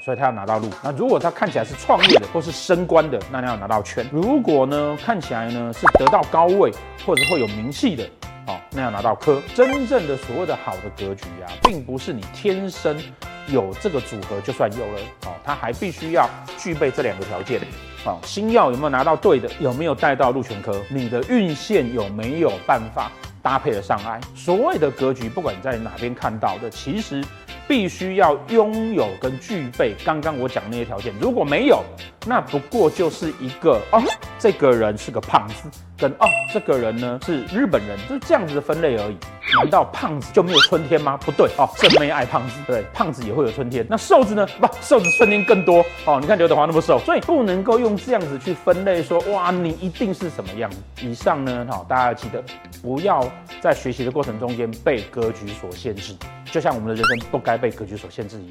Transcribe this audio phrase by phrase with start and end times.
[0.00, 0.68] 所以他要拿到禄。
[0.82, 4.06] 那如果他看起来是创业的或是升官的，那你要拿到圈。
[4.12, 6.72] 如果呢看起来呢是得到高位
[7.04, 8.04] 或者会有名气的，
[8.46, 9.40] 哦，那要拿到科。
[9.54, 12.96] 真正的所谓的好的格局啊，并不是你天生
[13.48, 16.28] 有这个组合就算有了，哦，它还必须要
[16.58, 17.60] 具备这两个条件。
[18.04, 19.48] 哦，星曜有没有拿到对的？
[19.60, 20.76] 有没有带到禄全科？
[20.90, 24.20] 你的运线有没有办法搭配得上来？
[24.34, 27.22] 所谓的格局，不管在哪边看到的，其实
[27.72, 31.10] 必须要拥有跟具备刚刚我讲那些条件。
[31.18, 31.82] 如果没有，
[32.26, 34.02] 那不过就是一个哦，
[34.38, 39.16] 这个人是个胖子，跟哦，这个人呢是日本人，就是这样子的分类而已。
[39.58, 41.16] 难道胖子就没有春天吗？
[41.18, 43.86] 不对哦，正妹爱胖子，对，胖子也会有春天。
[43.88, 44.46] 那瘦子呢？
[44.60, 46.18] 不，瘦子春天更多哦。
[46.20, 50.70] 你看刘德华那么瘦，所以不能够用这样子去分类说，哇，你一定是什么样。
[51.02, 52.42] 以上呢，好，大家要记得
[52.82, 53.24] 不要
[53.60, 56.14] 在学习的过程中间被格局所限制，
[56.46, 58.50] 就像我们的人生不该被格局所限制一样。